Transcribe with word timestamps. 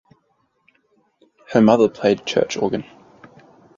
Her 1.51 1.61
mother 1.61 1.87
played 1.87 2.25
church 2.25 2.57
organ. 2.57 2.85